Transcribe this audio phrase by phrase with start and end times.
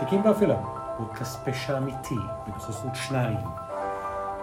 [0.00, 0.56] תיקים באפלה,
[0.98, 2.14] פודקאסט פשע אמיתי,
[2.46, 3.38] בנוכחות שניים,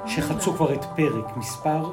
[0.05, 1.91] שחצו כבר את פרק מספר,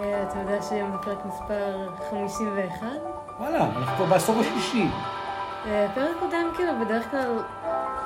[0.00, 2.86] אה, אתה יודע שהיום זה פרק מספר 51?
[3.38, 4.86] וואלה, אנחנו כבר בעשור השלישי.
[5.66, 7.42] אה, פרק קודם, כאילו, בדרך כלל,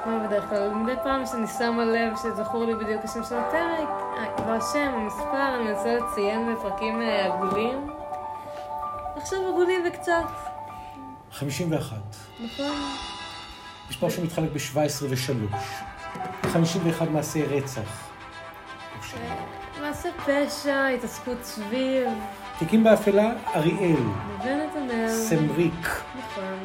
[0.06, 0.74] מה בדרך כלל?
[0.74, 3.88] מדי פעם שאני שמה לב שזכור לי בדיוק השם של הפרק,
[4.18, 7.90] אה, לא השם, המספר, אני מנסה לציין בפרקים עגולים.
[9.16, 10.24] עכשיו עגולים וקצת,
[11.32, 11.96] 51.
[12.44, 13.11] נכון?
[13.92, 15.56] מספר שמתחלק ב-17 ו-3.
[16.48, 18.08] 51 מעשי רצח.
[19.80, 22.08] מעשה פשע, התעסקות סביב,
[22.58, 23.96] תיקים באפלה, אריאל,
[24.44, 25.08] ונתנאל.
[25.08, 26.58] סמריק, נכון.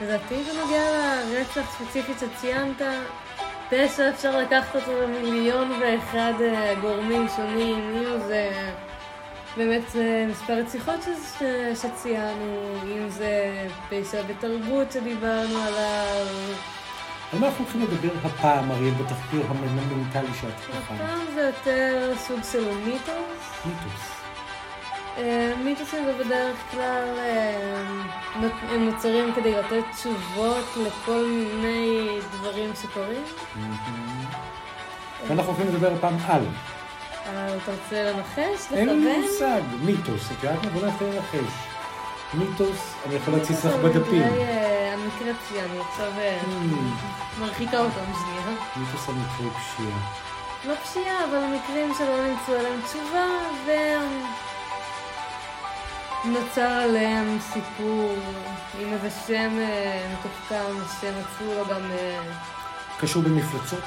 [0.00, 0.84] לדעתי זה נוגע
[1.30, 2.82] לרצח ספציפית שציינת.
[3.70, 8.70] פשע אפשר לקחת אותו למיליון ואחד אה, גורמים שונים, אם זה
[9.56, 11.42] באמת אה, מספר רציחות ש-
[11.82, 13.52] שציינו, אם זה
[13.88, 16.26] פשע בתרבות שדיברנו עליו.
[17.32, 20.82] על מה אנחנו הולכים לדבר הפעם, אריאל, בתחקיר המנטלי שאת בחרת?
[21.00, 23.64] הפעם זה יותר סוג של מיתוס.
[23.66, 24.02] מיתוס.
[25.18, 27.82] אה, מיתוסים זה בדרך כלל אה,
[28.70, 33.22] הם נוצרים כדי לתת תשובות לכל מיני דברים שקורים.
[35.28, 36.42] ואנחנו הולכים לדבר הפעם על.
[37.36, 38.72] אה, אתה רוצה לנחש?
[38.72, 39.22] אין לי לכוון?
[39.22, 40.70] מושג, מיתוס, את יודעת מה?
[40.70, 41.52] בוא נתחיל לנחש.
[42.34, 44.22] מיתוס, אני יכול להציץ לך בדפים.
[44.22, 48.56] מקרה, אה, מקרה פשיעה, אני עכשיו אה, Hmm, מרחיקה אותם שנייה.
[48.76, 49.98] מיתוס על מקרי פשיעה.
[50.64, 53.26] לא פשיעה, אבל מקרים שלא נמצאו עליהם תשובה,
[56.24, 58.14] ונוצר עליהם סיפור
[58.78, 59.58] עם איזה שם
[60.12, 61.90] מתוחכם שמצאו לו גם...
[61.90, 62.20] אה,
[63.00, 63.84] קשור במפלצות?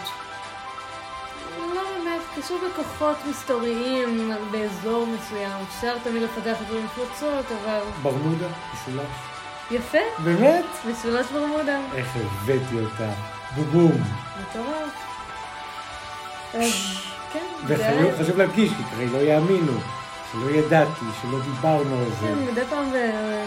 [2.35, 5.51] קשור בכוחות מסתוריים באזור מסוים.
[5.67, 7.79] אפשר תמיד לפתח את זה במפלצות, אבל...
[8.01, 8.47] ברמודה?
[8.73, 9.05] משולש?
[9.71, 10.65] יפה, באמת?
[10.91, 11.79] משולש ברמודה.
[11.95, 13.11] איך הבאתי אותה.
[13.55, 13.91] בובום.
[14.41, 14.93] מטורף.
[16.53, 16.71] אז
[17.33, 19.73] כן, וחשוב חשוב להדגיש, כי כרגע לא יאמינו,
[20.31, 22.27] שלא ידעתי, שלא דיברנו על זה.
[22.27, 22.91] כן, מדי פעם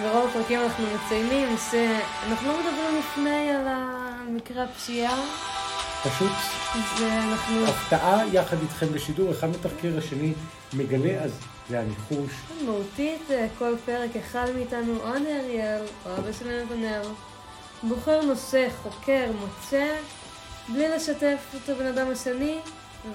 [0.03, 5.17] ברוב הפרקים אנחנו מציינים שאנחנו לא מדברים לפני על המקרה הפשיעה,
[6.05, 6.33] פשוט
[7.01, 10.33] ואנחנו הפתעה יחד איתכם בשידור, אחד מתחקיר השני
[10.73, 11.33] מגלה, אז
[11.69, 12.33] זה הניחוש.
[12.65, 17.03] מהותית אה, כל פרק אחד מאיתנו, או אני אריאל, או אבא שלי נתנאל,
[17.83, 19.97] בוחר נושא, חוקר, מוצא,
[20.69, 22.59] בלי לשתף את הבן אדם השני,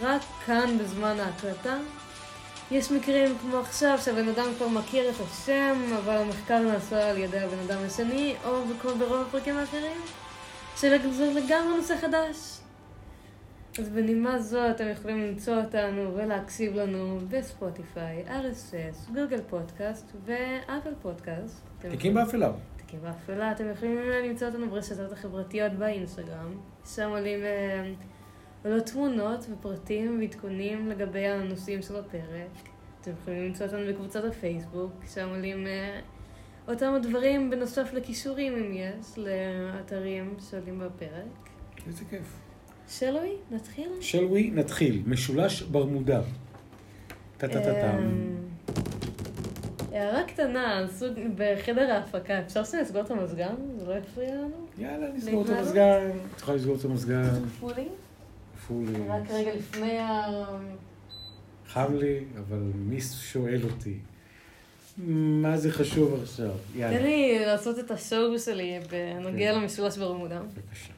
[0.01, 1.77] רק כאן בזמן ההקלטה.
[2.71, 7.39] יש מקרים כמו עכשיו שהבן אדם כבר מכיר את השם, אבל המחקר נעשה על ידי
[7.39, 10.01] הבן אדם השני, או בכל ברוב הפרקים האחרים,
[10.77, 10.97] שזה
[11.35, 12.58] לגמרי נושא חדש.
[13.79, 21.67] אז בנימה זו אתם יכולים למצוא אותנו ולהקשיב לנו בספוטיפיי, RSS, גוגל פודקאסט ואפל פודקאסט.
[21.79, 22.51] תיקים באפלה.
[22.77, 26.57] תיקים באפלה, אתם יכולים למצוא אותנו ברשתות החברתיות באינסטגרם.
[26.85, 27.91] שם עולים אה,
[28.65, 32.69] עולות תמונות ופרטים ועדכונים לגבי הנושאים של הפרק.
[33.01, 35.99] אתם יכולים למצוא אותנו בקבוצת הפייסבוק, שם עולים אה,
[36.67, 41.49] אותם הדברים בנוסף לכישורים אם יש, לאתרים שעולים בפרק.
[41.87, 42.48] איזה כיף.
[43.51, 43.89] נתחיל?
[44.01, 44.53] shall we?
[44.53, 45.01] נתחיל.
[45.07, 46.21] משולש ברמודה.
[47.37, 47.97] טה-טה-טה-טם.
[47.97, 48.35] אמ,
[49.91, 53.55] הערה קטנה, על סוג, בחדר ההפקה, אפשר שנסגור את המזגן?
[53.79, 54.67] זה לא יפריע לנו?
[54.77, 55.49] יאללה, נסגור את?
[55.49, 56.09] המזגן.
[56.35, 57.29] את יכולה לסגור את המזגן.
[57.59, 57.87] פולי?
[58.67, 59.09] פולי.
[59.09, 60.45] רק רגע לפני ה...
[61.67, 63.97] חם לי, אבל מי שואל אותי?
[64.97, 66.51] מה זה חשוב עכשיו?
[66.73, 67.01] תן יאללה.
[67.01, 70.41] לי לעשות את השואו שלי בנוגע למשולש ברמודה.
[70.41, 70.93] בבקשה.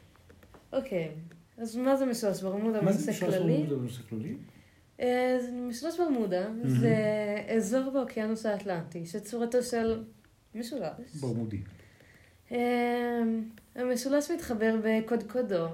[0.74, 1.12] אוקיי,
[1.62, 2.82] אז מה זה משולש ברמודה?
[2.82, 3.54] מה זה בנושא משולש כללי?
[3.58, 4.36] ברמודה בנושא כללי?
[5.00, 6.96] אה, משולש ברמודה זה
[7.58, 10.04] אזור באוקיינוס האטלנטי שצורתו של
[10.56, 11.16] משולש.
[11.22, 11.58] ברמודי.
[12.52, 13.22] אה,
[13.76, 15.68] המשולש מתחבר בקודקודו,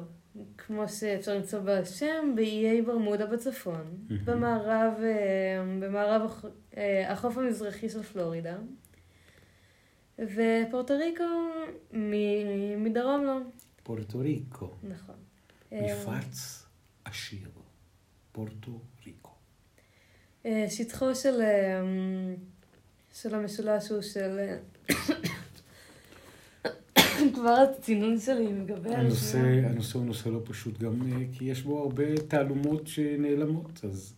[0.58, 3.84] כמו שאפשר למצוא בשם, באיי ברמודה בצפון.
[4.26, 5.10] במערב, אה,
[5.80, 6.46] במערב הח-
[6.78, 8.58] אה, החוף המזרחי של פלורידה,
[10.20, 11.24] ופורטו ריקו
[12.78, 13.38] מדרום לו,
[13.84, 14.70] פורטו ריקו.
[14.84, 15.16] נכון.
[15.74, 16.66] אה, מפרץ
[17.06, 17.50] עשיר.
[18.32, 19.32] פורטו ריקו.
[20.46, 21.82] אה, שטחו של, אה,
[23.14, 24.40] של המשולש הוא של...
[27.34, 28.94] כבר הצינון שלי מגבר.
[28.94, 29.38] הנושא.
[29.40, 31.02] הנושא הוא נושא לא פשוט גם
[31.34, 34.14] כי יש בו הרבה תעלומות שנעלמות, אז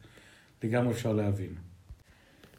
[0.64, 1.56] לגמרי אפשר להבין.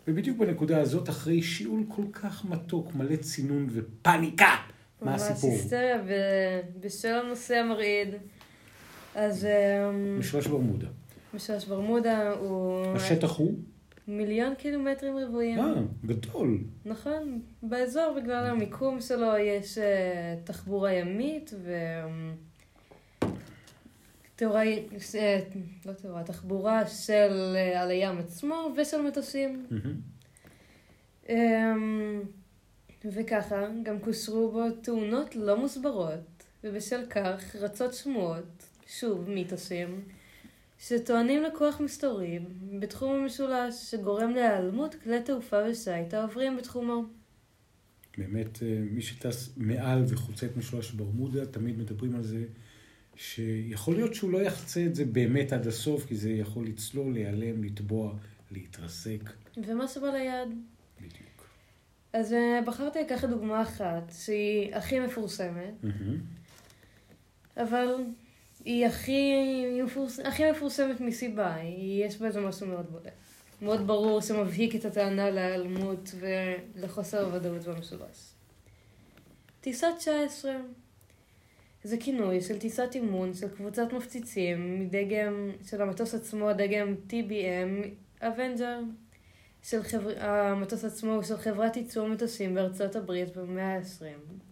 [0.08, 4.56] ובדיוק בנקודה הזאת, אחרי שיעול כל כך מתוק, מלא צינון ופאניקה,
[5.02, 5.50] מה הסיפור?
[5.50, 8.08] ממש היסטריה ב- בשל הנושא המרעיד.
[9.14, 10.86] אז אה, משולש ברמודה.
[11.34, 13.54] משולש ברמודה הוא השטח הוא?
[14.08, 15.58] מיליון קילומטרים רבועים.
[15.58, 15.74] אה,
[16.06, 16.58] גדול.
[16.84, 21.52] נכון, באזור בגלל המיקום שלו יש אה, תחבורה ימית
[24.40, 24.62] תאורה,
[25.14, 25.38] אה,
[25.86, 29.66] לא תאורה, תחבורה של אה, על הים עצמו ושל מטוסים.
[29.70, 30.00] מהמם.
[31.28, 32.22] אמ,
[33.04, 38.64] וככה גם קושרו בו תאונות לא מוסברות, ובשל כך רצות שמועות,
[38.98, 40.00] שוב מיתוסים,
[40.78, 42.38] שטוענים לכוח מסתורי
[42.78, 47.04] בתחום המשולש שגורם להיעלמות כלי תעופה ושיט העוברים בתחומו.
[48.18, 52.44] באמת, אה, מי שטס מעל וחוצה את משולש ברמודה, תמיד מדברים על זה
[53.16, 57.64] שיכול להיות שהוא לא יחצה את זה באמת עד הסוף, כי זה יכול לצלול, להיעלם,
[57.64, 58.14] לטבוע,
[58.50, 59.20] להתרסק.
[59.56, 60.48] ומה שבא ליד?
[60.98, 61.48] בדיוק.
[62.12, 66.18] אז אה, בחרתי לקחת דוגמה אחת שהיא הכי מפורסמת, מהמם.
[67.56, 67.94] אבל
[68.64, 70.20] היא הכי, היא מפורס...
[70.20, 72.04] הכי מפורסמת מסיבה, היא...
[72.04, 73.12] יש בה איזה משהו מאוד בולט.
[73.62, 78.32] מאוד ברור שמבהיק את הטענה להיעלמות ולחוסר הוודאות במשולש.
[79.60, 80.52] טיסה 19
[81.84, 87.88] זה כינוי של טיסת אימון של קבוצת מפציצים מדגם של המטוס עצמו, דגם TBM
[88.20, 88.80] Avenger.
[89.62, 90.20] של חבר...
[90.20, 94.49] המטוס עצמו הוא של חברת ייצור מטוסים בארצות הברית במאה ה-20.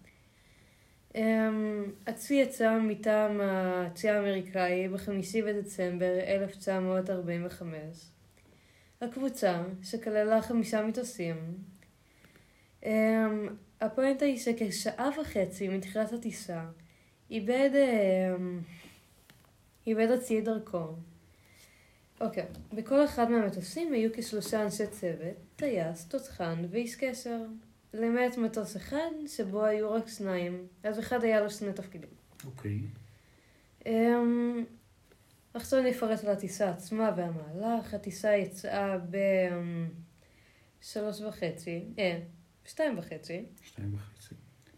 [1.15, 1.19] Um,
[2.07, 7.77] הצי יצא מטעם הצי האמריקאי בחמישי בדצמבר 1945.
[9.01, 11.37] הקבוצה, שכללה חמישה מטוסים,
[12.83, 12.87] um,
[13.81, 16.65] הפואנטה היא שכשעה וחצי מתחילת הטיסה
[17.31, 18.41] איבד, um,
[19.87, 20.95] איבד הצי את דרכו.
[22.21, 27.39] אוקיי, בכל אחד מהמטוסים היו כשלושה אנשי צוות, טייס, תותחן ואיש קשר.
[27.94, 32.11] למעט מטוס אחד, שבו היו רק שניים, אז אחד היה לו שני תפקידים.
[32.44, 32.81] אוקיי.
[33.87, 34.64] אמ,
[35.55, 37.94] עכשיו אני אפרט על הטיסה עצמה והמהלך.
[37.94, 38.96] הטיסה יצאה
[40.81, 42.20] בשלוש וחצי, אה,
[42.64, 44.35] שתיים וחצי, שתיים וחצי.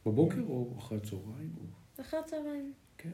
[0.06, 1.50] בבוקר או אחרי הצהריים?
[1.58, 2.72] או- אחר הצהריים.
[2.98, 3.10] כן.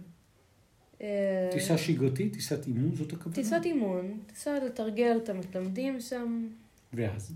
[1.01, 3.35] אה, טיסה שגרתית, טיסת אימון, זאת הכוונה?
[3.35, 6.49] טיסת אימון, טיסה לתרגל את המתלמדים שם,
[6.93, 7.33] ואז?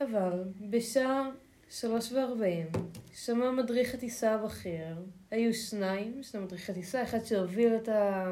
[0.00, 1.30] אבל בשעה
[1.70, 2.66] שלוש וארבעים
[3.14, 4.96] שמע מדריך הטיסה הבכיר,
[5.30, 8.24] היו שניים של מדריך הטיסה, אחד שהוביל את, ה...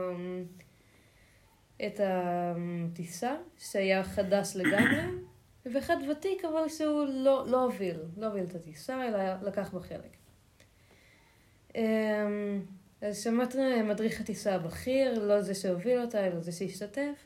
[1.86, 5.02] את הטיסה, שהיה חדש לגמרי,
[5.72, 10.16] ואחד ותיק אבל שהוא לא, לא הוביל, לא הוביל את הטיסה, אלא לקח בה חלק.
[11.74, 12.62] אמ,
[13.00, 13.54] אז שמעת
[13.84, 17.24] מדריך הטיסה הבכיר, לא זה שהוביל אותה, אלא זה שהשתתף.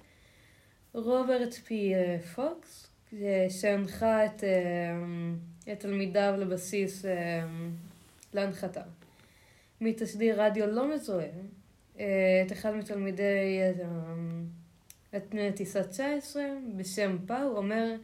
[0.95, 2.92] רוברט פי אה, פוקס,
[3.49, 7.45] שהנחה את, אה, את תלמידיו לבסיס אה,
[8.35, 8.83] להנחתה.
[9.81, 11.27] מתשדיר רדיו לא מזוהה,
[11.99, 13.61] אה, את אחד מתלמידי
[15.17, 16.43] את טיסה 19
[16.77, 17.95] בשם פאו אומר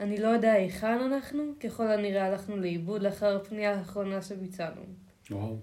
[0.00, 4.82] אני לא יודע היכן אנחנו, ככל הנראה הלכנו לאיבוד לאחר הפנייה האחרונה שביצענו.
[5.30, 5.56] וואו.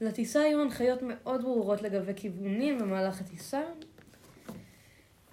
[0.00, 3.62] לטיסה היו הנחיות מאוד ברורות לגבי כיוונים במהלך הטיסה.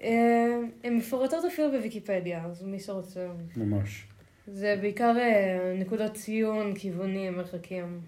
[0.03, 3.27] אה, הן מפורטות אפילו בוויקיפדיה, אז מי שרוצה.
[3.57, 4.07] ממש.
[4.47, 7.99] זה בעיקר אה, נקודות ציון, כיוונים, מרחקים.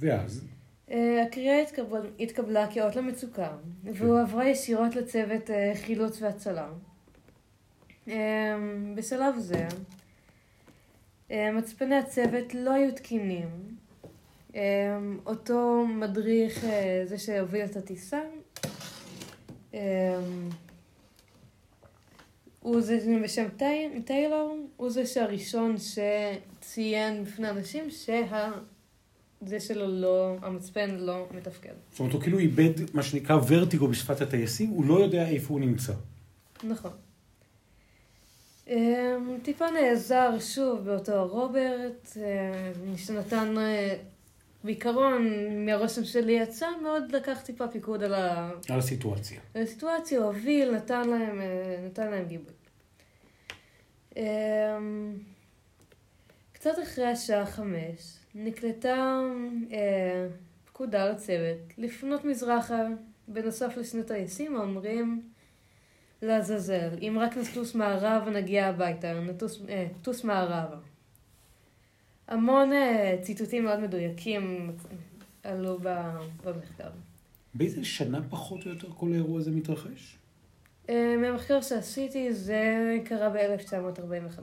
[0.00, 0.44] ואז?
[0.90, 3.48] אה, הקריאה התקבל, התקבלה כאות למצוקה,
[3.84, 6.68] והועברה ישירות לצוות חילוץ והצלה.
[8.94, 9.66] בשלב זה,
[11.30, 13.48] מצפני הצוות לא היו תקינים.
[15.26, 16.64] אותו מדריך,
[17.04, 18.20] זה שהוביל את הטיסה,
[22.68, 28.50] הוא זה בשם טי- טיילור, הוא זה שהראשון שציין בפני אנשים שה...
[29.40, 31.72] זה שלו לא, המצפן לא מתפקד.
[31.90, 35.60] זאת אומרת, הוא כאילו איבד מה שנקרא ורטיגו בשפת הטייסים, הוא לא יודע איפה הוא
[35.60, 35.92] נמצא.
[36.64, 36.90] נכון.
[38.68, 38.74] אמ,
[39.42, 43.96] טיפה נעזר שוב באותו רוברט, אמ, שנתן, אה,
[44.64, 45.28] בעיקרון,
[45.66, 49.40] מהרושם שלי יצא, מאוד לקח טיפה פיקוד על ה- על הסיטואציה.
[49.54, 51.46] על הסיטואציה, הוא הוביל, נתן להם, אה,
[51.86, 52.52] נתן להם גיבוי.
[54.16, 54.22] אמ,
[56.52, 59.20] קצת אחרי השעה חמש, נקלטה
[59.72, 60.28] אה,
[60.64, 62.82] פקודה לצוות לפנות מזרחה,
[63.28, 65.22] בנוסף לשני טייסים האומרים
[66.22, 70.76] לעזאזל, אם רק נטוס מערבה נגיע הביתה, נטוס, אה, טוס מערבה.
[72.28, 74.70] המון אה, ציטוטים מאוד מדויקים
[75.42, 76.90] עלו ב- במחקר.
[77.54, 80.16] באיזה שנה פחות או יותר כל האירוע הזה מתרחש?
[81.18, 84.40] מהמחקר שעשיתי זה קרה ב-1945.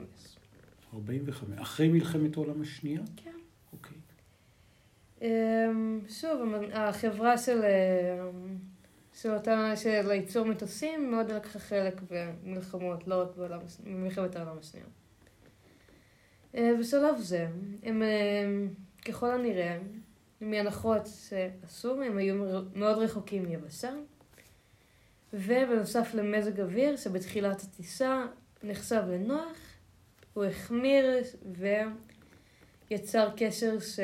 [0.94, 1.60] 45.
[1.60, 3.02] אחרי מלחמת העולם השנייה?
[3.16, 3.32] כן.
[3.74, 3.98] אוקיי.
[5.22, 8.58] אמ, שוב, החברה של, אמ,
[9.14, 14.88] של אותה, של הייצור מטוסים מאוד לקחה חלק במלחמות, לא רק בעולם במלחמת העולם השנייה.
[16.80, 17.48] בשלב זה,
[17.84, 18.68] הם אמ,
[19.06, 19.78] ככל הנראה,
[20.42, 22.36] מהנחות שעשו, הם היו
[22.76, 23.94] מאוד רחוקים מיבשה,
[25.36, 28.26] ובנוסף למזג אוויר שבתחילת הטיסה
[28.64, 29.58] נחשב לנוח,
[30.34, 31.06] הוא החמיר
[32.92, 34.00] ויצר קשר ש...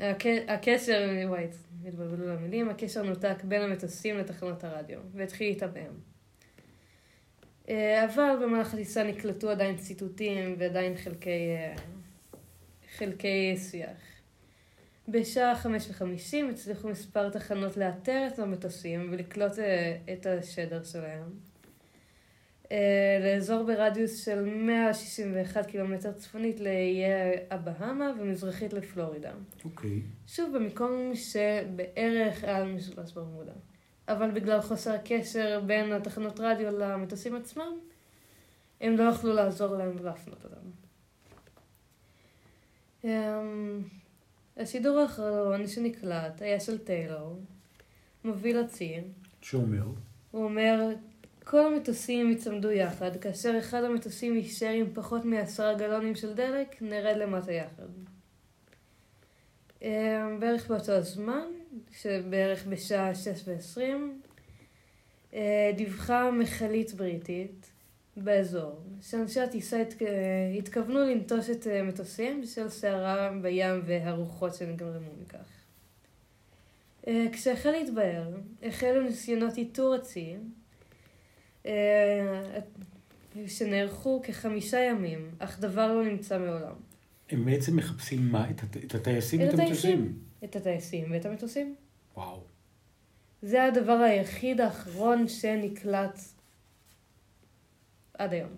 [0.00, 1.46] הק- הקשר, וואי,
[1.86, 5.94] התבלבלו המילים, הקשר נותק בין המטוסים לתחנות הרדיו, והתחיל להתעמם.
[7.68, 11.74] אה, אבל במהלך הטיסה נקלטו עדיין ציטוטים ועדיין חלקי, אה,
[12.96, 14.13] חלקי שיח.
[15.08, 21.30] בשעה חמש וחמישים הצליחו מספר תחנות לאתר את המטוסים ולקלוט אה, את השדר שלהם.
[22.72, 27.04] אה, לאזור ברדיוס של 161 קילומטר צפונית לאיי
[27.50, 29.32] הבהאמה ומזרחית לפלורידה.
[29.64, 30.02] אוקיי.
[30.26, 33.52] שוב במקום שבערך על משולש ברמודה.
[34.08, 37.78] אבל בגלל חוסר הקשר בין התחנות רדיו למטוסים עצמם,
[38.80, 40.70] הם לא יכלו לעזור להם ולהפנות אותם.
[44.58, 47.40] אמ, השידור האחרון שנקלט היה של טיילור,
[48.24, 49.00] מוביל הצי.
[49.40, 49.84] שאומר,
[50.30, 50.94] הוא אומר,
[51.44, 57.16] כל המטוסים יצמדו יחד, כאשר אחד המטוסים יישאר עם פחות מעשרה גלונים של דלק, נרד
[57.16, 57.88] למטה יחד.
[59.82, 61.46] אה, בערך באותו הזמן,
[61.92, 63.80] שבערך בשעה 6 ו-20,
[65.34, 67.73] אה, דיווחה מכלית בריטית
[68.16, 69.98] באזור, שאנשי הטיסה התק...
[70.58, 75.48] התכוונו לנטוש את אה, מטוסים בשל סערה בים והרוחות שנגרמו מכך.
[77.06, 80.36] אה, כשהחל להתבהר, החלו ניסיונות איתור הצי,
[81.66, 82.58] אה,
[83.46, 86.74] שנערכו כחמישה ימים, אך דבר לא נמצא מעולם.
[87.30, 88.50] הם בעצם מחפשים מה?
[88.50, 88.76] את, הט...
[88.76, 90.18] את הטייסים את ואת המטוסים?
[90.44, 91.74] את הטייסים ואת המטוסים.
[92.16, 92.40] וואו.
[93.42, 96.20] זה הדבר היחיד האחרון שנקלט
[98.18, 98.50] עד היום.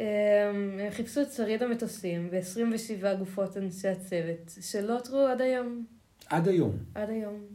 [0.00, 5.86] אה, הם חיפשו את שריד המטוסים ו-27 גופות אנשי הצוות שלא אותרו עד היום.
[6.26, 6.76] עד היום.
[6.94, 7.46] עד היום.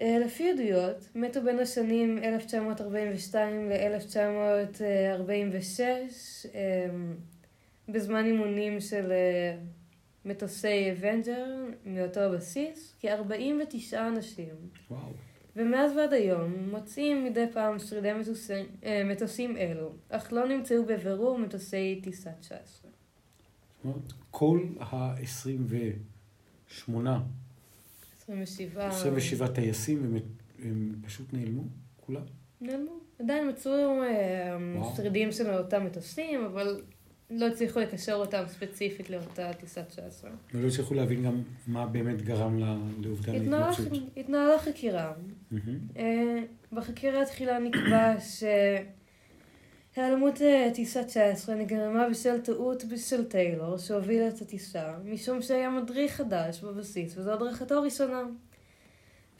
[0.00, 5.80] אה, לפי עדויות, מתו בין השנים 1942 ל-1946
[6.54, 6.86] אה,
[7.88, 9.56] בזמן אימונים של אה,
[10.24, 11.46] מטוסי אבנג'ר
[11.86, 14.54] מאותו הבסיס, כ-49 אנשים.
[14.90, 15.12] וואו.
[15.56, 21.38] ומאז ועד היום מוצאים מדי פעם שרידי מטוסים, אה, מטוסים אלו, אך לא נמצאו בבירור
[21.38, 22.90] מטוסי טיסה 19.
[22.90, 26.90] זאת אומרת, כל ה-28,
[28.22, 28.88] 27...
[28.88, 30.16] 27 טייסים, הם,
[30.62, 31.62] הם פשוט נעלמו,
[32.06, 32.22] כולם.
[32.60, 32.92] נעלמו.
[33.18, 34.96] עדיין מצאו אה, וואו.
[34.96, 36.80] שרידים של אותם מטוסים, אבל
[37.30, 40.30] לא הצליחו לקשר אותם ספציפית לאותה טיסה 19.
[40.54, 42.58] ולא הצליחו להבין גם מה באמת גרם
[42.98, 43.86] לאובדן ההתנגשות.
[44.16, 45.12] התנהלה חקירה.
[45.50, 45.78] מהמם.
[45.96, 46.42] אה,
[46.72, 48.14] בחקירה התחילה נקבע
[49.96, 56.12] שהיעלמות אה, טיסה 19 נגרמה בשל טעות של טיילור שהוביל את הטיסה, משום שהיה מדריך
[56.12, 58.22] חדש בבסיס וזו הדרכתו הראשונה.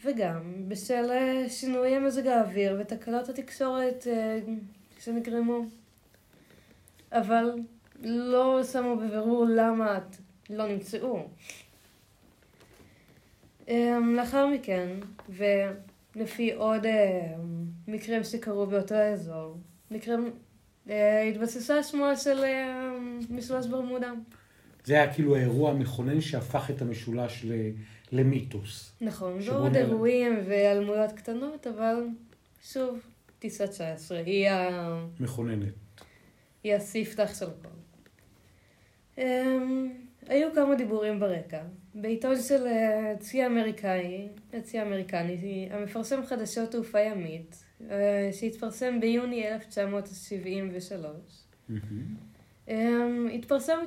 [0.04, 4.38] וגם בשל אה, שינויי מזג האוויר ותקלות התקשורת אה,
[4.98, 5.64] שנגרמו.
[7.12, 7.50] אבל
[8.04, 9.98] לא שמו בבירור למה
[10.50, 11.28] לא נמצאו.
[13.68, 14.88] אמ, לאחר מכן,
[15.28, 19.56] ולפי עוד אמ, מקרים שקרו באותו האזור,
[19.90, 20.30] מקרים,
[20.90, 24.12] אה, התבססה השמועה של אמ, משולש ברמודה.
[24.84, 27.70] זה היה כאילו האירוע המכונן שהפך את המשולש ל-
[28.12, 28.92] למיתוס.
[29.00, 29.86] נכון, ועוד נעלם.
[29.88, 32.06] אירועים והיעלמויות קטנות, אבל
[32.62, 32.98] שוב,
[33.38, 35.04] טיסה 19, היא, ה...
[35.20, 35.72] מכוננת.
[36.64, 37.68] היא הספתח של הכל.
[39.16, 39.22] Um,
[40.28, 41.62] היו כמה דיבורים ברקע.
[41.94, 51.10] בעיתון של אה, צי האמריקאי, הצי האמריקני, המפרסם חדשות תעופה ימית, אה, שהתפרסם ביוני 1973.
[51.68, 52.16] מהמם.
[52.68, 52.70] Um,
[53.34, 53.78] התפרסם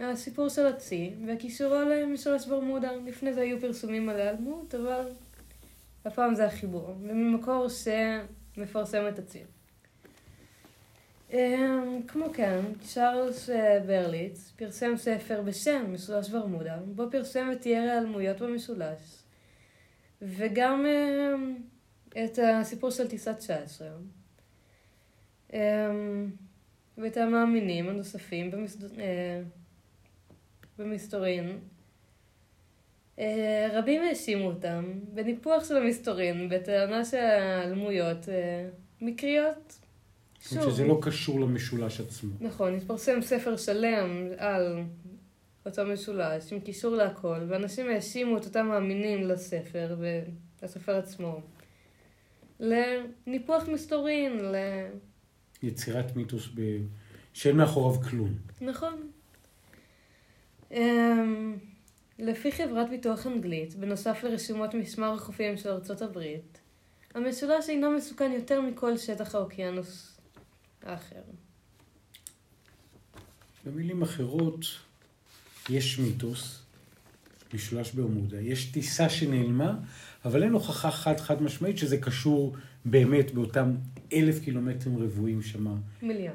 [0.00, 2.90] הסיפור של הצי וקישורו למשולש ברמודה.
[3.06, 5.08] לפני זה היו פרסומים על היעלמות, אבל
[6.04, 9.42] הפעם זה החיבור, וממקור שמפרסם את הצי.
[11.30, 11.36] Um,
[12.08, 18.40] כמו כן, צ'ארלס אה, ברליץ פרסם ספר בשם משולש ברמודה, בו פרסם את תיאר ההיעלמויות
[18.42, 19.22] במשולש,
[20.22, 23.88] וגם um, את הסיפור של טיסה 19.
[25.50, 25.54] Um,
[26.98, 28.50] ואת המאמינים הנוספים.
[28.98, 29.42] אה,
[30.78, 31.58] במסתורין.
[33.18, 38.68] אה, רבים האשימו אותם בניפוח של המסתורין, בטענה שההיעלמויות אה,
[39.00, 39.85] מקריות.
[40.52, 42.30] אומרת שזה לא קשור למשולש עצמו.
[42.40, 44.82] נכון, התפרסם ספר שלם על
[45.66, 49.96] אותו משולש, עם קישור להכל, ואנשים האשימו את אותם מאמינים לספר
[50.62, 51.40] ולספר עצמו.
[52.60, 54.56] לניפוח מסתורין, ל...
[55.62, 56.60] יצירת מיתוס ב...
[57.32, 58.34] שאין מאחוריו כלום.
[58.60, 59.10] נכון.
[60.70, 60.74] Um,
[62.18, 66.60] לפי חברת ביטוח אנגלית, בנוסף לרשימות משמר החופים של ארצות הברית,
[67.14, 70.15] המשולש אינו מסוכן יותר מכל שטח האוקיינוס
[70.86, 71.22] האחר.
[73.64, 74.64] במילים אחרות,
[75.70, 76.62] יש מיתוס,
[77.54, 79.78] משולש ברמודה, יש טיסה שנעלמה,
[80.24, 83.74] אבל אין הוכחה חד חד משמעית שזה קשור באמת באותם
[84.12, 85.74] אלף קילומטרים רבועים שמה.
[86.02, 86.34] מיליון.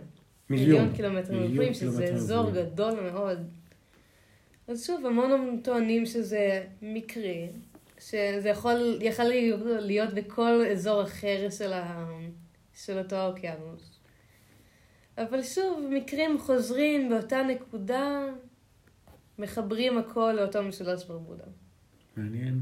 [0.49, 0.69] מיליון.
[0.69, 2.65] מיליון קילומטרים רבועים, שזה קילומטרים אזור רבועים.
[2.65, 3.39] גדול מאוד.
[4.67, 7.47] אז שוב, המון טוענים שזה מקרי,
[7.99, 9.25] שזה יכול, יכול
[9.79, 12.05] להיות בכל אזור אחר של, ה,
[12.73, 13.90] של אותו האוקיינוס.
[15.17, 18.25] אבל שוב, מקרים חוזרים באותה נקודה,
[19.39, 21.43] מחברים הכל לאותו משולש ברמודה.
[22.17, 22.61] מעניין.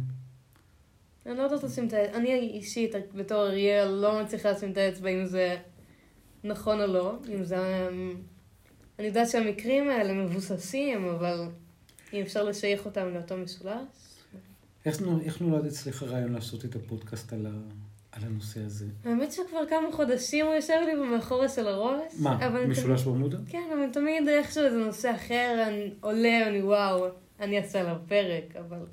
[1.25, 5.09] אני לא יודעת לשים את האצבע, אני אישית, בתור אריאל, לא מצליחה לשים את האצבע
[5.09, 5.57] אם זה
[6.43, 7.89] נכון או לא, אם זה...
[8.99, 11.49] אני יודעת שהמקרים האלה מבוססים, אבל
[12.13, 13.87] אם אפשר לשייך אותם לאותו משולש.
[14.85, 17.51] איך, נו- איך נולד אצלך הרעיון לעשות את הפודקאסט על, ה,
[18.11, 18.85] על הנושא הזה?
[19.05, 22.13] האמת שכבר כמה חודשים הוא יושב לי במאחורה של הראש.
[22.19, 23.37] מה, משולש ברמודה?
[23.37, 27.07] תמיד- כן, אבל תמיד איכשהו איזה נושא אחר, אני עולה, אני וואו,
[27.39, 28.85] אני אעשה עליו פרק, אבל...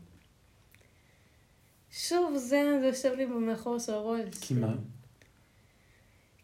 [1.90, 4.34] שוב, זה, זה יושב לי במאחורה של הראש.
[4.40, 4.74] כי מה?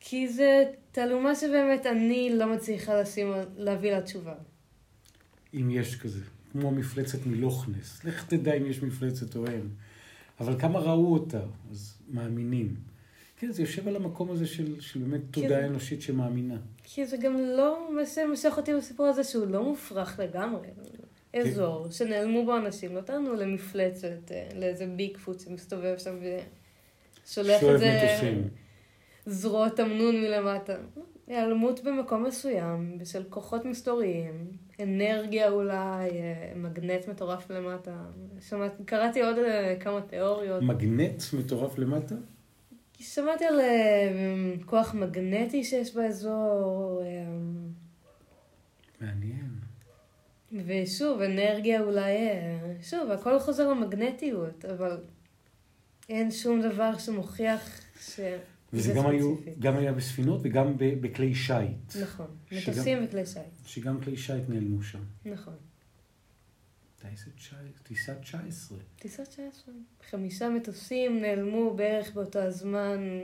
[0.00, 4.34] כי זה תעלומה שבאמת אני לא מצליחה לשים, להביא לה תשובה.
[5.54, 6.20] אם יש כזה.
[6.52, 8.04] כמו מפלצת מלוכנס.
[8.04, 9.68] לך תדע אם יש מפלצת או אין.
[10.40, 12.74] אבל כמה ראו אותה, אז מאמינים.
[13.36, 15.64] כן, זה יושב על המקום הזה של, של באמת תודעה כן.
[15.64, 16.56] אנושית שמאמינה.
[16.84, 20.68] כי זה גם לא שמשך אותי בסיפור הזה, שהוא לא מופרך לגמרי.
[21.36, 27.74] אזור שנעלמו בו אנשים, לא טענו למפלצת, אה, לאיזה ביג פוט שמסתובב שם ושולח שואב
[27.74, 28.48] את זה מטוסים.
[29.26, 30.76] זרועות תמנון מלמטה.
[31.26, 34.50] היעלמות במקום מסוים, בשל כוחות מסתוריים,
[34.82, 38.04] אנרגיה אולי, אה, מגנט מטורף למטה.
[38.48, 40.62] שמעת, קראתי עוד אה, כמה תיאוריות.
[40.62, 42.14] מגנט מטורף למטה?
[42.98, 47.02] שמעתי על אה, כוח מגנטי שיש באזור,
[49.00, 49.50] מעניין.
[50.66, 52.16] ושוב, אנרגיה אולי,
[52.82, 54.96] שוב, הכל חוזר למגנטיות, אבל
[56.08, 58.20] אין שום דבר שמוכיח ש...
[58.72, 59.36] וזה זה גם, היו.
[59.58, 61.96] גם היה בספינות וגם בכלי שיט.
[62.02, 65.02] נכון, מטוסים וכלי שיט, שגם כלי שיט נעלמו שם.
[65.24, 65.54] נכון.
[67.82, 68.78] טיסת 19.
[68.96, 69.74] טיסת 19.
[70.10, 73.20] חמישה מטוסים נעלמו בערך באותו הזמן,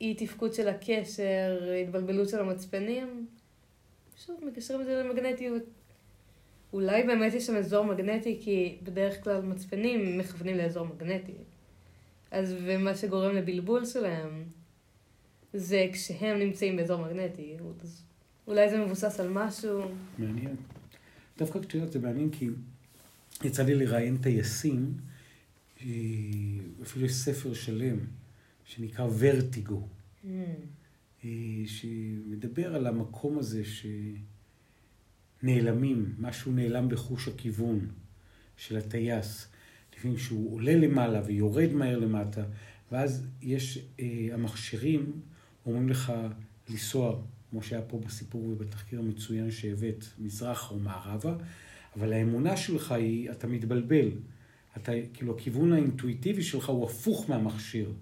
[0.00, 3.26] אי תפקוד של הקשר, התבלבלות של המצפנים.
[4.26, 5.62] שוב, מקשרים את זה למגנטיות.
[6.72, 11.32] אולי באמת יש שם אזור מגנטי, כי בדרך כלל מצפנים מכוונים לאזור מגנטי.
[12.30, 14.44] אז ומה שגורם לבלבול שלהם,
[15.56, 17.56] זה כשהם נמצאים באזור מגנטי.
[17.82, 18.02] אז
[18.46, 19.80] אולי זה מבוסס על משהו.
[20.18, 20.56] מעניין.
[21.38, 22.48] דווקא את יודעת, זה מעניין כי
[23.44, 24.94] יצא לי לראיין טייסים,
[25.80, 25.86] אה,
[26.82, 27.98] אפילו יש ספר שלם
[28.64, 29.88] שנקרא ורטיגו,
[30.24, 30.28] Hmm.
[31.24, 31.30] אה,
[31.66, 33.62] שמדבר על המקום הזה
[35.42, 37.86] שנעלמים, משהו נעלם בחוש הכיוון
[38.56, 39.48] של הטייס.
[39.96, 42.44] לפעמים שהוא עולה למעלה ויורד מהר למטה,
[42.92, 45.20] ואז יש, אה, המכשירים
[45.66, 46.12] אומרים לך
[46.68, 51.34] לנסוע, כמו שהיה פה בסיפור ובתחקיר המצוין שהבאת, מזרח או מערבה,
[51.96, 54.08] אבל האמונה שלך היא, אתה מתבלבל.
[54.76, 57.92] אתה, כאילו, הכיוון האינטואיטיבי שלך הוא הפוך מהמכשיר.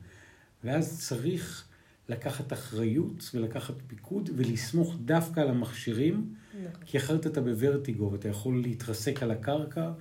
[0.64, 1.68] ואז צריך
[2.09, 6.85] לקחת אחריות ולקחת פיקוד ולסמוך דווקא על המכשירים, נכון.
[6.87, 9.92] כי אחרת אתה בוורטיגו ואתה יכול להתרסק על הקרקע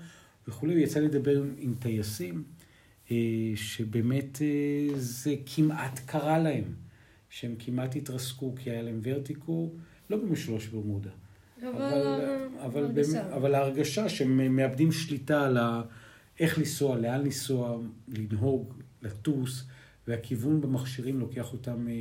[0.48, 0.82] וכולי.
[0.82, 2.44] יצא לדבר עם, עם טייסים
[3.12, 3.18] אה,
[3.56, 6.64] שבאמת אה, זה כמעט קרה להם,
[7.34, 9.72] שהם כמעט התרסקו כי היה להם ורטיגו,
[10.10, 11.10] לא במשלוש ברמודה.
[11.62, 13.36] אבל, אבל, אה, אבל, הרגשה.
[13.36, 15.82] אבל ההרגשה שהם מאבדים שליטה על ה...
[16.40, 19.66] איך לנסוע, לאן לנסוע, לנהוג, לטוס,
[20.08, 21.94] והכיוון במכשירים לוקח אותם אה,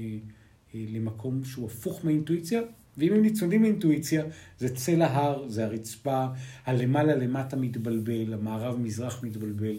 [0.74, 2.60] אה, למקום שהוא הפוך מהאינטואיציה,
[2.98, 4.24] ואם הם ניצודים מאינטואיציה,
[4.58, 6.26] זה צל ההר, זה הרצפה,
[6.64, 9.76] הלמעלה למטה מתבלבל, המערב-מזרח מתבלבל,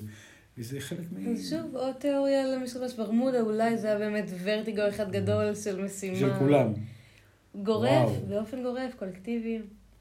[0.57, 1.31] וזה חלק מ...
[1.31, 6.17] אז שוב, עוד תיאוריה למשולש ברמודה, אולי זה היה באמת ורטיגו אחד גדול של משימה.
[6.17, 6.73] של כולם.
[7.55, 8.25] גורף, וואו.
[8.27, 9.59] באופן גורף, קולקטיבי.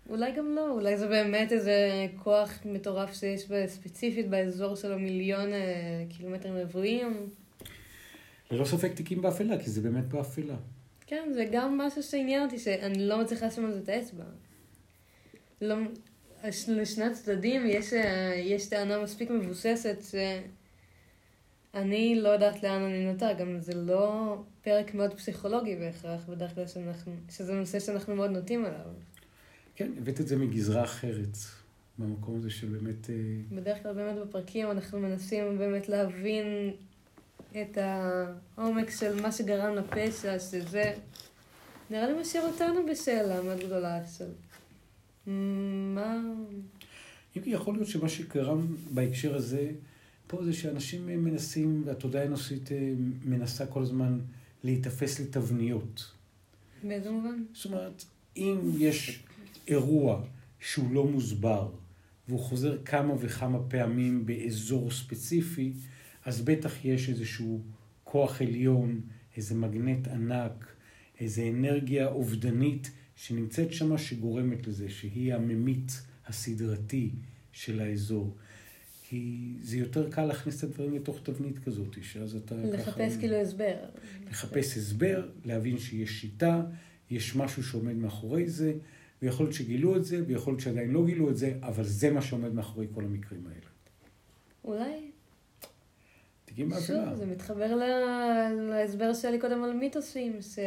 [0.08, 6.04] אולי גם לא, אולי זה באמת איזה כוח מטורף שיש ספציפית באזור של המיליון אה,
[6.08, 7.28] קילומטרים רבועים.
[8.50, 10.56] ללא ספק תיקים באפלה, כי זה באמת באפלה.
[11.06, 14.24] כן, זה גם משהו שעניין אותי, שאני לא מצליחה לשים על זה את האצבע.
[15.60, 15.76] לא,
[16.68, 19.96] לשני הצדדים יש, אה, יש טענה מספיק מבוססת
[21.74, 26.66] שאני לא יודעת לאן אני נוטה, גם זה לא פרק מאוד פסיכולוגי בהכרח, בדרך כלל
[26.66, 28.86] שאנחנו, שזה נושא שאנחנו מאוד נוטים אליו.
[29.76, 31.36] כן, הבאת את זה מגזרה אחרת,
[31.98, 33.10] במקום הזה של באמת...
[33.10, 33.14] אה,
[33.52, 36.70] בדרך כלל באמת בפרקים אנחנו מנסים באמת להבין
[37.52, 37.78] את
[38.56, 40.94] העומק של מה שגרם לפשע, שזה
[41.90, 44.24] נראה לי משאיר אותנו בשאלה מאוד גדולה של
[45.26, 46.20] מה...
[47.36, 49.70] אם כי יכול להיות שמה שגרם בהקשר הזה,
[50.26, 52.92] פה זה שאנשים מנסים, והתודעה האנושית אה,
[53.24, 54.18] מנסה כל הזמן
[54.64, 56.12] להיתפס לתבניות.
[56.82, 57.42] באיזה מובן?
[57.52, 58.04] זאת אומרת,
[58.36, 59.22] אם יש
[59.68, 60.22] אירוע
[60.60, 61.70] שהוא לא מוסבר,
[62.28, 65.72] והוא חוזר כמה וכמה פעמים באזור ספציפי,
[66.24, 67.60] אז בטח יש איזשהו
[68.04, 69.00] כוח עליון,
[69.36, 70.66] איזה מגנט ענק,
[71.20, 77.10] איזה אנרגיה אובדנית שנמצאת שמה שגורמת לזה, שהיא הממית הסדרתי
[77.52, 78.36] של האזור.
[79.02, 83.20] כי זה יותר קל להכניס את הדברים לתוך תבנית כזאת, שאז אתה לחפש ככה...
[83.20, 83.74] כאילו הסבר.
[84.30, 86.62] לחפש הסבר, להבין שיש שיטה,
[87.10, 88.72] יש משהו שעומד מאחורי זה,
[89.22, 92.22] ויכול להיות שגילו את זה, ויכול להיות שעדיין לא גילו את זה, אבל זה מה
[92.22, 93.66] שעומד מאחורי כל המקרים האלה.
[94.64, 95.10] אולי.
[96.44, 97.10] תגידי מהאפלה.
[97.10, 97.74] שוב, זה מתחבר
[98.70, 100.58] להסבר שהיה לי קודם על מיתוסים, שמיתוס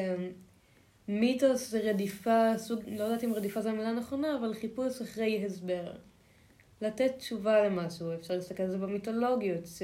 [1.53, 5.91] זה רדיפה, סוג, לא יודעת אם רדיפה זו המילה הנכונה, אבל חיפוש אחרי הסבר.
[6.81, 9.81] לתת תשובה למשהו, אפשר להסתכל על זה במיתולוגיות, ש...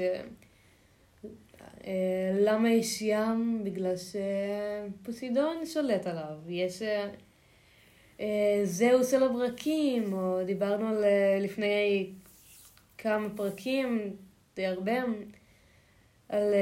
[1.86, 3.64] אה, למה יש ים?
[3.64, 6.38] בגלל שפוסידון שולט עליו.
[6.48, 6.82] יש
[8.20, 12.10] אה, זהוס אל הברקים, או דיברנו על אה, לפני
[12.98, 14.16] כמה פרקים,
[14.56, 15.02] די הרבה,
[16.28, 16.54] על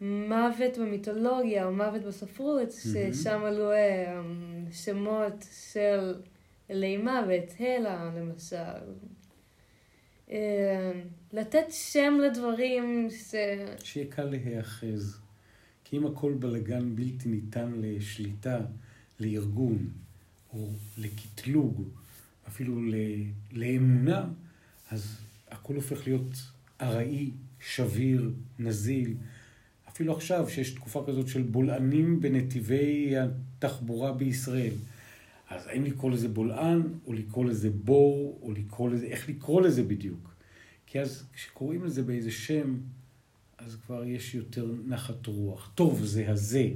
[0.00, 3.14] מוות במיתולוגיה או מוות בספרות, mm-hmm.
[3.14, 3.70] ששם עלו
[4.72, 6.14] שמות של
[6.70, 8.56] אלי מוות, הלה למשל.
[10.30, 10.92] אה,
[11.32, 13.34] לתת שם לדברים ש...
[13.84, 15.20] שיהיה קל להיאחז.
[15.84, 18.60] כי אם הכל בלגן בלתי ניתן לשליטה,
[19.20, 19.90] לארגון,
[20.52, 21.88] או לקטלוג,
[22.48, 22.80] אפילו
[23.52, 24.24] לאמונה,
[24.90, 25.16] אז
[25.48, 26.32] הכל הופך להיות
[26.80, 27.30] ארעי,
[27.60, 29.14] שביר, נזיל.
[29.98, 34.72] אפילו עכשיו, שיש תקופה כזאת של בולענים בנתיבי התחבורה בישראל.
[35.48, 39.82] אז האם לקרוא לזה בולען, או לקרוא לזה בור, או לקרוא לזה, איך לקרוא לזה
[39.82, 40.34] בדיוק?
[40.86, 42.76] כי אז כשקוראים לזה באיזה שם,
[43.58, 45.72] אז כבר יש יותר נחת רוח.
[45.74, 46.68] טוב, זה הזה.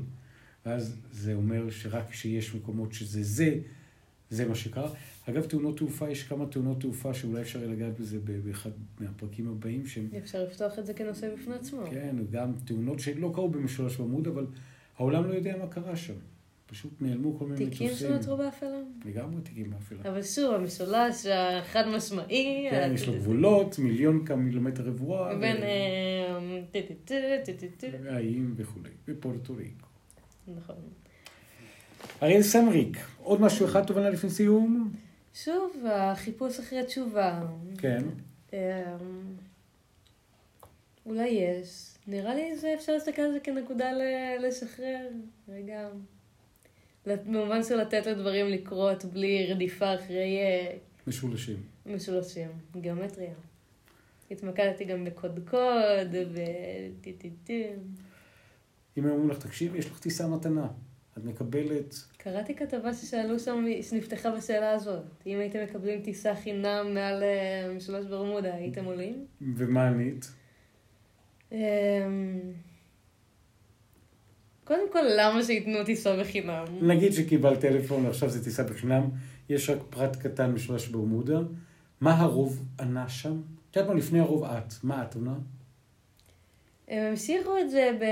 [0.67, 3.59] ואז זה אומר שרק כשיש מקומות שזה זה,
[4.31, 4.91] זה מה שקרה.
[5.29, 9.87] אגב, תאונות תעופה, יש כמה תאונות תעופה שאולי אפשר לגעת בזה באחד מהפרקים הבאים.
[9.87, 10.09] שהם...
[10.19, 11.83] אפשר לפתוח את זה כנושא בפני עצמו.
[11.91, 14.47] כן, גם תאונות שלא קרו במשולש עמוד, אבל
[14.99, 16.15] העולם לא יודע מה קרה שם.
[16.67, 17.89] פשוט נעלמו כל מיני מטוסים.
[17.89, 18.81] תיקים שנותרו באפלה?
[19.05, 19.99] לגמרי תיקים באפלה.
[20.11, 22.69] אבל שוב, המשולש החד משמעי.
[22.71, 25.35] כן, יש לו גבולות, מיליון קילומטר רבוע.
[25.35, 25.57] בין...
[28.09, 29.87] האיים וכולי, בפורטו ריקו.
[30.57, 30.77] נכון.
[32.23, 34.93] אריאל סמריק, עוד משהו אחד תובנה לפני סיום?
[35.35, 37.43] שוב, החיפוש אחרי התשובה.
[37.79, 38.03] כן.
[38.53, 38.59] אמ,
[41.07, 41.89] אולי יש.
[42.07, 43.91] נראה לי זה אפשר להסתכל על זה כנקודה
[44.41, 45.09] לשחרר.
[45.49, 45.89] רגע.
[47.07, 50.39] במובן של לתת לדברים לקרות בלי רדיפה אחרי...
[50.39, 51.63] אה, משולשים.
[51.87, 52.49] משולשים,
[52.81, 53.35] גיאומטריה.
[54.31, 57.67] התמקדתי גם בקודקוד, וטי-טי-טי.
[58.99, 60.67] אם הם אומרים לך, תקשיב, יש לך טיסה מתנה.
[61.19, 61.95] את מקבלת...
[62.17, 65.03] קראתי כתבה ששאלו שם, שנפתחה בשאלה הזאת.
[65.27, 69.27] אם הייתם מקבלים טיסה חינם מעל אה, משולש ברמודה, הייתם עולים?
[69.57, 70.33] ומה ענית?
[71.53, 71.59] אמ,
[74.65, 76.65] קודם כל, למה שייתנו טיסה בחינם?
[76.83, 79.11] נגיד שקיבלת טלפון, עכשיו זה טיסה בחינם,
[79.49, 81.39] יש רק פרט קטן משולש ברמודה.
[82.01, 83.41] מה הרוב ענה שם?
[83.71, 84.73] את יודעת מה, לפני הרוב את.
[84.83, 85.35] מה את עונה?
[86.89, 88.05] הם המשיכו את זה ב...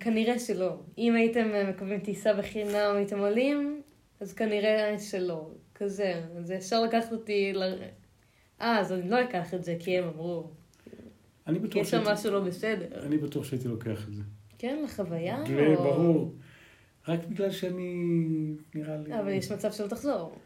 [0.00, 0.76] כנראה שלא.
[0.98, 3.82] אם הייתם מקבלים טיסה בחינם, הייתם עולים,
[4.20, 5.50] אז כנראה שלא.
[5.80, 6.22] כזה.
[6.38, 7.62] אז אפשר לקחת אותי ל...
[8.60, 10.50] אה, אז אני לא אקח את זה, כי הם אמרו.
[11.46, 11.82] אני בטוח.
[11.82, 13.06] יש שם משהו לא בסדר.
[13.06, 14.22] אני בטוח שהייתי לוקח את זה.
[14.58, 15.44] כן, לחוויה?
[15.76, 15.82] או...
[15.82, 16.34] ברור.
[17.08, 18.04] רק בגלל שאני,
[18.74, 19.20] נראה לי...
[19.20, 20.36] אבל יש מצב שלא תחזור.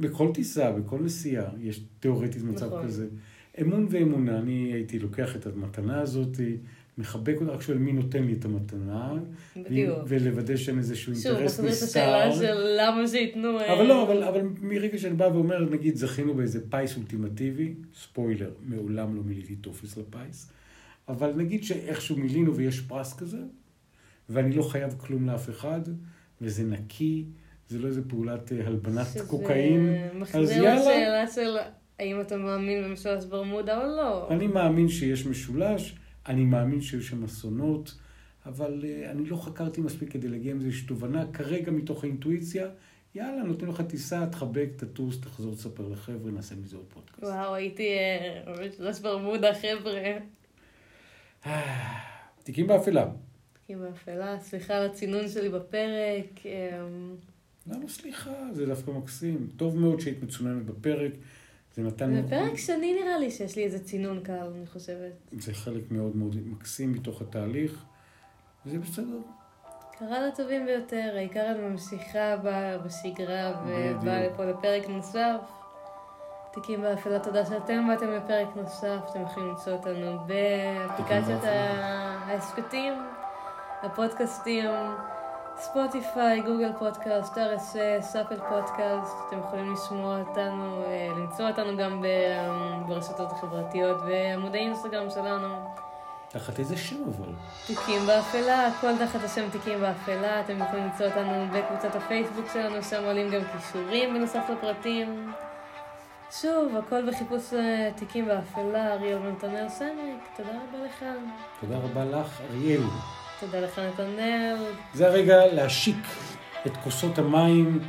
[0.00, 2.84] בכל טיסה, בכל נסיעה, יש תיאורטית מצב נכון.
[2.84, 3.08] כזה.
[3.60, 6.36] אמון ואמונה, אני הייתי לוקח את המתנה הזאת,
[6.98, 9.12] מחבק אותה, רק שואל מי נותן לי את המתנה.
[9.56, 9.98] בדיוק.
[10.06, 11.62] ולוודא שאין איזשהו אינטרס נסתר.
[11.62, 13.58] שוב, את השאלה של למה שייתנו...
[13.58, 18.50] אה, אבל לא, אבל, אבל מרגע שאני בא ואומר, נגיד, זכינו באיזה פיס אולטימטיבי, ספוילר,
[18.62, 20.52] מעולם לא מילאתי טופס לפיס.
[21.08, 23.38] אבל נגיד שאיכשהו מילינו ויש פרס כזה,
[24.28, 25.80] ואני לא חייב כלום לאף אחד,
[26.40, 27.24] וזה נקי,
[27.68, 29.88] זה לא איזה פעולת אה, הלבנת קוקאין,
[30.34, 30.74] אז יאללה.
[30.74, 31.56] מחזיר לשאלה של
[31.98, 34.28] האם אתה מאמין במשולש ברמודה או לא.
[34.30, 35.94] אני מאמין שיש משולש,
[36.28, 37.94] אני מאמין שיש שם אסונות,
[38.46, 41.24] אבל uh, אני לא חקרתי מספיק כדי להגיע עם איזושהי תובנה.
[41.32, 42.68] כרגע מתוך האינטואיציה,
[43.14, 47.22] יאללה, נותנים לך טיסה, תחבק, תטוס, תחזור, תספר לחבר'ה, נעשה מזה עוד פודקאסט.
[47.22, 50.18] וואו, הייתי אה, ממש ראש ברמודה, חבר'ה.
[52.44, 53.10] תיקים באפלה.
[53.52, 56.46] תיקים באפלה, סליחה על הצינון שלי בפרק.
[56.46, 57.16] אמ,
[57.66, 58.52] למה סליחה?
[58.52, 59.48] זה דווקא מקסים.
[59.56, 61.12] טוב מאוד שהיית מצוננת בפרק.
[61.74, 62.14] זה נתן...
[62.22, 65.12] זה פרק שני נראה לי שיש לי איזה צינון קל, אני חושבת.
[65.32, 67.84] זה חלק מאוד מאוד מקסים מתוך התהליך,
[68.66, 69.18] וזה בסדר.
[69.98, 72.36] קרה לטובים ביותר, העיקר אני ממשיכה
[72.84, 73.52] בשגרה.
[73.66, 75.40] ובאה לפה לפרק נוסף.
[76.52, 81.48] תיקים באפלה, תודה שאתם באתם לפרק נוסף, אתם יכולים למצוא אותנו באפליקציות ה-
[82.26, 82.92] ההסכתים,
[83.82, 84.70] הפודקאסטים,
[85.58, 92.06] ספוטיפיי, גוגל פודקאסט, RSS, אפל פודקאסט, אתם יכולים לשמוע אותנו, אה, למצוא אותנו גם ב-
[92.88, 95.48] ברשתות החברתיות ועמודי אינסטגרם שלנו.
[96.28, 97.32] תחת איזה שם אבל?
[97.66, 103.04] תיקים באפלה, הכל תחת השם תיקים באפלה, אתם יכולים למצוא אותנו בקבוצת הפייסבוק שלנו, שם
[103.04, 105.32] עולים גם קישורים בנוסף לפרטים.
[106.40, 111.04] שוב, הכל בחיפוש אה, תיקים באפלה, אריאל ונתנאל סמריק, תודה רבה לך.
[111.60, 112.82] תודה רבה לך, אריאל.
[113.40, 114.56] תודה לך נתנאל,
[114.94, 115.96] זה הרגע להשיק
[116.66, 117.80] את כוסות המים,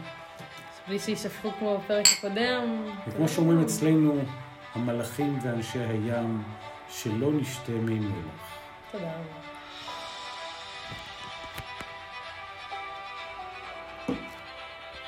[0.87, 2.85] בלי שישפכו כמו בפרק הקודם.
[3.07, 4.19] וכמו שאומרים אצלנו,
[4.75, 6.43] המלאכים ואנשי הים,
[6.89, 8.57] שלא נשתה מי מלח.
[8.91, 9.44] תודה רבה.